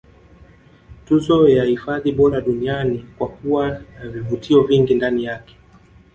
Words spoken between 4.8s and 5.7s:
ndani yake